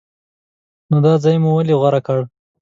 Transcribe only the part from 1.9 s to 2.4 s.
کړ؟